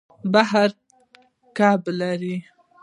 بحر 0.33 0.69
کب 1.57 1.81
لري. 1.99 2.35